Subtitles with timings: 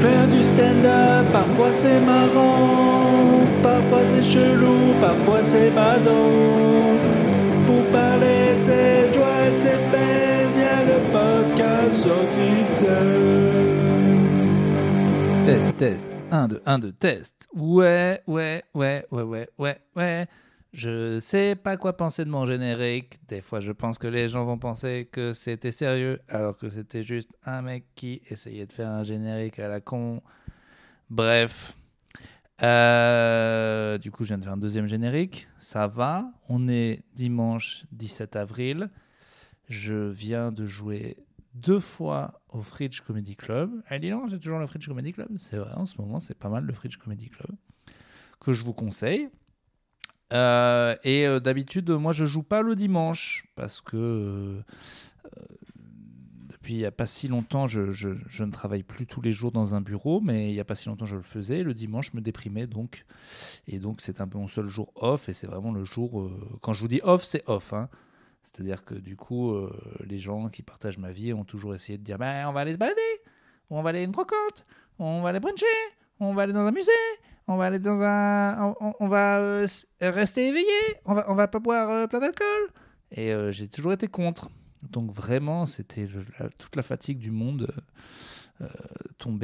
[0.00, 6.98] Faire du stand-up, parfois c'est marrant, parfois c'est chelou, parfois c'est badant.
[7.66, 12.72] Pour parler de cette joie et de cette peine, y a le podcast sorti de
[12.72, 13.90] scène.
[15.44, 16.16] Test, test.
[16.30, 17.34] 1, 2, 1, 2, test.
[17.54, 20.26] Ouais, ouais, ouais, ouais, ouais, ouais, ouais.
[20.72, 23.18] Je sais pas quoi penser de mon générique.
[23.26, 27.02] Des fois, je pense que les gens vont penser que c'était sérieux, alors que c'était
[27.02, 30.22] juste un mec qui essayait de faire un générique à la con.
[31.08, 31.76] Bref.
[32.62, 35.48] Euh, du coup, je viens de faire un deuxième générique.
[35.58, 36.30] Ça va.
[36.48, 38.90] On est dimanche 17 avril.
[39.68, 41.16] Je viens de jouer
[41.54, 43.70] deux fois au Fridge Comedy Club.
[43.88, 45.30] Elle dit non, j'ai toujours le Fridge Comedy Club.
[45.38, 47.56] C'est vrai, en ce moment, c'est pas mal le Fridge Comedy Club.
[48.38, 49.28] Que je vous conseille.
[50.32, 54.62] Euh, et euh, d'habitude, moi, je joue pas le dimanche parce que euh,
[56.50, 59.74] depuis il n'y a pas si longtemps, je, ne travaille plus tous les jours dans
[59.74, 61.62] un bureau, mais il n'y a pas si longtemps, je le faisais.
[61.62, 63.04] Le dimanche, je me déprimais donc.
[63.66, 65.28] Et donc, c'est un peu mon seul jour off.
[65.28, 66.30] Et c'est vraiment le jour.
[66.60, 67.72] quand je vous dis off, c'est off.
[67.72, 67.88] hein.
[68.42, 69.54] C'est-à-dire que du coup,
[70.04, 72.72] les gens qui partagent ma vie ont toujours essayé de dire Ben, on va aller
[72.72, 73.00] se balader,
[73.68, 74.66] on va aller à une brocante,
[74.98, 75.66] on va aller bruncher,
[76.20, 76.90] on va aller dans un musée,
[77.50, 78.74] on va aller dans un.
[79.00, 79.66] On, va euh,
[80.00, 80.66] rester éveillé,
[81.04, 82.70] on va, on va pas boire euh, plein d'alcool.
[83.10, 84.50] Et euh, j'ai toujours été contre.
[84.82, 86.08] Donc vraiment, c'était
[86.58, 87.70] toute la fatigue du monde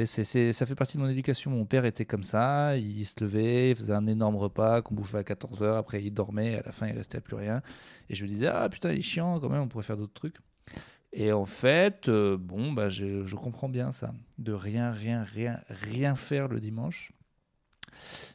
[0.05, 1.51] c'est- ça fait partie de mon éducation.
[1.51, 5.17] Mon père était comme ça, il se levait, il faisait un énorme repas qu'on bouffait
[5.19, 7.61] à 14h, après il dormait, à la fin il restait plus rien.
[8.09, 10.13] Et je me disais, ah putain, il est chiant quand même, on pourrait faire d'autres
[10.13, 10.37] trucs.
[11.13, 16.47] Et en fait, bon, bah, je comprends bien ça, de rien, rien, rien, rien faire
[16.47, 17.11] le dimanche.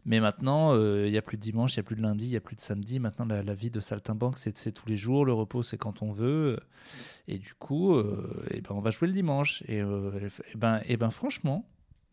[0.05, 2.27] Mais maintenant, euh, il n'y a plus de dimanche, il n'y a plus de lundi,
[2.27, 2.98] il n'y a plus de samedi.
[2.98, 5.25] Maintenant, la, vie de saltimbanque, c'est tous les jours.
[5.25, 6.59] Le repos, c'est quand on veut.
[7.28, 9.62] Et du coup, euh, eh ben, on va jouer le dimanche.
[9.69, 11.69] Et, euh, eh ben, eh ben, franchement,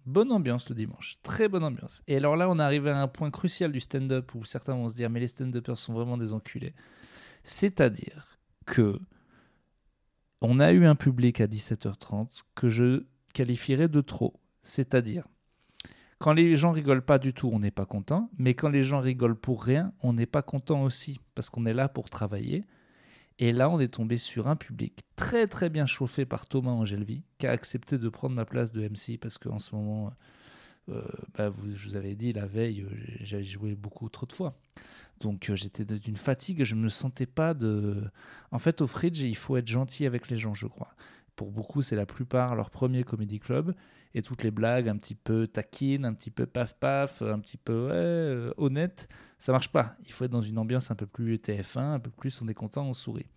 [0.05, 1.15] bonne ambiance le dimanche.
[1.23, 2.03] Très bonne ambiance.
[2.07, 4.89] Et alors là, on est arrivé à un point crucial du stand-up où certains vont
[4.89, 6.75] se dire Mais les stand-uppers sont vraiment des enculés.
[7.43, 8.37] C'est-à-dire
[8.67, 8.99] que
[10.41, 13.03] on a eu un public à 17h30 que je
[13.33, 14.39] qualifierais de trop.
[14.61, 15.27] C'est-à-dire,
[16.19, 18.99] quand les gens rigolent pas du tout, on n'est pas content, mais quand les gens
[18.99, 22.65] rigolent pour rien, on n'est pas content aussi, parce qu'on est là pour travailler.
[23.39, 27.23] Et là, on est tombé sur un public très très bien chauffé par Thomas Angelvi,
[27.37, 30.11] qui a accepté de prendre ma place de MC, parce qu'en ce moment,
[30.89, 31.01] euh,
[31.37, 32.85] bah, vous, je vous avais dit, la veille,
[33.21, 34.53] j'avais joué beaucoup trop de fois.
[35.21, 38.03] Donc euh, j'étais d'une fatigue, je me sentais pas de...
[38.51, 40.93] En fait, au Fridge, il faut être gentil avec les gens, je crois.
[41.39, 43.73] Pour beaucoup, c'est la plupart leur premier comédie club
[44.13, 47.55] et toutes les blagues un petit peu taquines, un petit peu paf paf, un petit
[47.55, 49.07] peu euh, honnête,
[49.37, 49.95] ça marche pas.
[50.05, 52.53] Il faut être dans une ambiance un peu plus TF1, un peu plus on est
[52.53, 53.27] content, on sourit.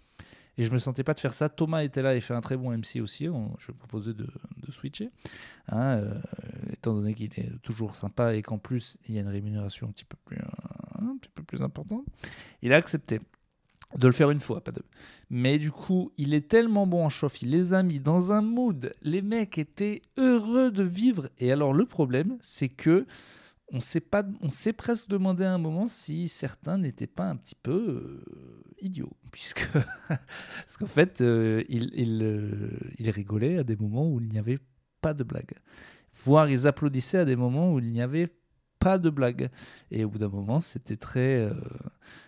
[0.59, 1.49] Et je me sentais pas de faire ça.
[1.49, 3.29] Thomas était là et fait un très bon MC aussi.
[3.59, 4.27] Je proposais de,
[4.69, 5.11] switcher,
[5.69, 6.21] hein, euh,
[6.73, 9.93] étant donné qu'il est toujours sympa et qu'en plus il y a une rémunération un
[9.93, 10.41] petit peu plus,
[10.99, 12.05] un petit peu plus importante.
[12.63, 13.21] Il a accepté
[13.97, 14.85] de le faire une fois, pas deux.
[15.31, 18.43] Mais du coup, il est tellement bon en chauffe, il les a mis dans un
[18.43, 18.93] mood.
[19.03, 21.29] Les mecs étaient heureux de vivre.
[21.39, 23.07] Et alors, le problème, c'est que
[23.73, 28.63] on s'est presque demandé à un moment si certains n'étaient pas un petit peu euh,
[28.83, 29.67] idiots, puisque
[30.09, 34.39] parce qu'en fait, euh, ils il, euh, ils rigolaient à des moments où il n'y
[34.39, 34.59] avait
[35.01, 35.55] pas de blague,
[36.25, 38.31] voire ils applaudissaient à des moments où il n'y avait
[38.83, 39.51] pas de blague.
[39.91, 41.55] Et au bout d'un moment, c'était très euh,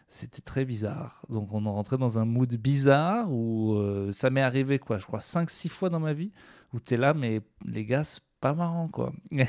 [0.09, 1.23] c'était très bizarre.
[1.29, 5.07] Donc on en rentrait dans un mood bizarre où euh, ça m'est arrivé quoi, je
[5.07, 6.31] crois 5 6 fois dans ma vie
[6.73, 9.13] où tu es là mais les gars, c'est pas marrant quoi.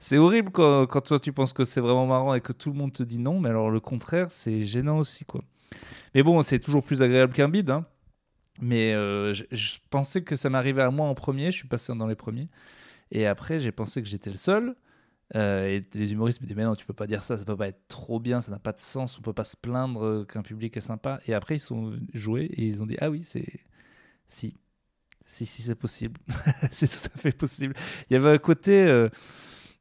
[0.00, 2.76] c'est horrible quand, quand toi tu penses que c'est vraiment marrant et que tout le
[2.76, 5.42] monde te dit non, mais alors le contraire, c'est gênant aussi quoi.
[6.14, 7.84] Mais bon, c'est toujours plus agréable qu'un bide hein.
[8.60, 11.94] Mais euh, je, je pensais que ça m'arrivait à moi en premier, je suis passé
[11.94, 12.48] dans les premiers.
[13.10, 14.74] Et après, j'ai pensé que j'étais le seul.
[15.36, 17.54] Euh, et les humoristes me disaient mais non tu peux pas dire ça ça peut
[17.54, 20.42] pas être trop bien ça n'a pas de sens on peut pas se plaindre qu'un
[20.42, 21.20] public est sympa.
[21.26, 23.60] Et après ils sont joués et ils ont dit ah oui c'est
[24.28, 24.54] si
[25.28, 26.18] si si c'est possible.
[26.72, 27.74] C'est tout à fait possible.
[28.08, 29.10] Il y avait un côté euh,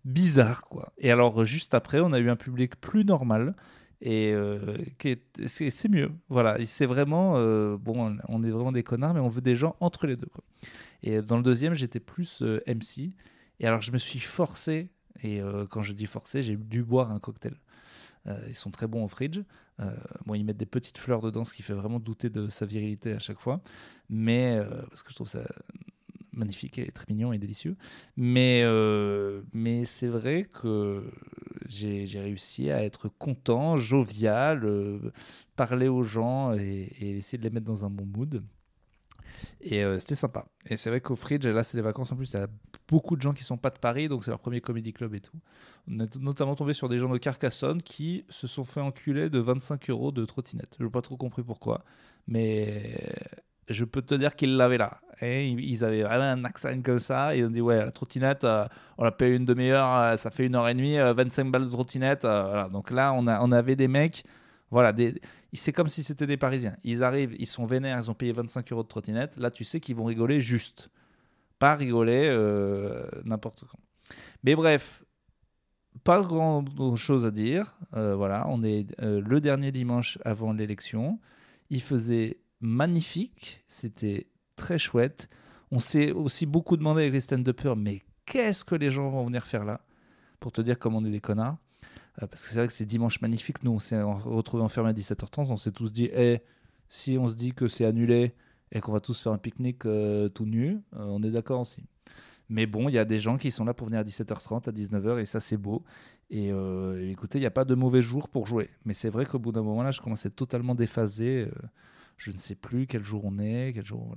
[0.04, 0.92] bizarre quoi.
[0.98, 3.56] Et alors juste après on a eu un public plus normal
[4.02, 4.78] et euh,
[5.48, 6.12] c'est mieux.
[6.30, 6.58] Voilà.
[6.66, 10.06] C'est vraiment euh, bon on est vraiment des connards mais on veut des gens entre
[10.06, 10.44] les deux quoi.
[11.02, 13.16] et dans le deuxième j'étais plus MC
[13.60, 14.90] et alors je me suis forcé
[15.24, 17.56] et euh, quand je dis forcé, j'ai dû boire un cocktail.
[18.28, 19.40] Euh, ils sont très bons au fridge.
[19.80, 22.66] Euh, bon, ils mettent des petites fleurs dedans, ce qui fait vraiment douter de sa
[22.66, 23.62] virilité à chaque fois.
[24.10, 24.60] Mais
[24.90, 25.48] parce que je trouve ça
[26.34, 27.78] magnifique et très mignon et délicieux.
[28.16, 28.64] Mais,
[29.54, 31.10] mais c'est vrai que
[31.68, 34.68] j'ai réussi à être content, jovial,
[35.56, 38.44] parler aux gens et essayer de les mettre dans un bon mood.
[39.62, 40.46] Et euh, c'était sympa.
[40.68, 42.32] Et c'est vrai qu'au Fridge, là, c'est les vacances en plus.
[42.34, 42.48] Il y a
[42.88, 45.20] beaucoup de gens qui sont pas de Paris, donc c'est leur premier comédie club et
[45.20, 45.38] tout.
[45.90, 49.40] On est notamment tombé sur des gens de Carcassonne qui se sont fait enculer de
[49.40, 50.76] 25 euros de trottinette.
[50.80, 51.84] Je n'ai pas trop compris pourquoi,
[52.28, 52.98] mais
[53.70, 55.00] je peux te dire qu'ils l'avaient là.
[55.22, 57.36] Et ils avaient vraiment un accent comme ça.
[57.36, 58.66] Et on dit, ouais, la trottinette, euh,
[58.98, 61.70] on la paye une demi-heure, euh, ça fait une heure et demie, 25 balles de
[61.72, 62.22] trottinette.
[62.22, 62.70] voilà.
[62.70, 64.24] Donc là, on, a, on avait des mecs
[64.70, 64.94] voilà,
[65.58, 66.78] c'est comme si c'était des Parisiens.
[66.84, 69.38] Ils arrivent, ils sont vénères, ils ont payé 25 euros de trottinette.
[69.38, 70.90] Là, tu sais qu'ils vont rigoler juste.
[71.60, 73.80] Pas rigoler euh, n'importe quand.
[74.44, 75.04] Mais bref,
[76.04, 76.64] pas grand
[76.96, 77.78] chose à dire.
[77.96, 81.20] Euh, voilà, on est euh, le dernier dimanche avant l'élection.
[81.70, 85.30] Il faisait magnifique, c'était très chouette.
[85.72, 89.46] On s'est aussi beaucoup demandé avec les stand-uppers, mais qu'est-ce que les gens vont venir
[89.46, 89.82] faire là?
[90.40, 91.58] Pour te dire comme on est des connards.
[92.22, 93.64] Euh, parce que c'est vrai que c'est dimanche magnifique.
[93.64, 95.48] Nous, on s'est retrouvés enfermés à 17h30.
[95.50, 96.40] On s'est tous dit, eh,
[96.90, 98.34] si on se dit que c'est annulé
[98.72, 101.84] et qu'on va tous faire un pique-nique euh, tout nu, euh, on est d'accord aussi.
[102.50, 104.72] Mais bon, il y a des gens qui sont là pour venir à 17h30, à
[104.72, 105.84] 19h, et ça, c'est beau.
[106.30, 106.50] Et
[107.10, 108.70] écoutez, il n'y a pas de mauvais jour pour jouer.
[108.86, 111.50] Mais c'est vrai qu'au bout d'un moment, là, je être totalement déphasé.
[112.16, 114.16] je ne sais plus quel jour on est, quel jour.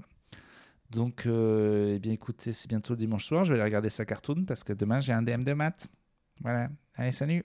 [0.91, 3.43] Donc, eh bien, écoutez, c'est bientôt le dimanche soir.
[3.43, 5.88] Je vais aller regarder sa cartoon parce que demain, j'ai un DM de maths.
[6.41, 6.69] Voilà.
[6.94, 7.44] Allez, salut!